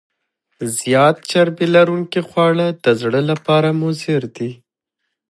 [0.77, 4.51] زیات چربي لرونکي خواړه د زړه لپاره مضر دي.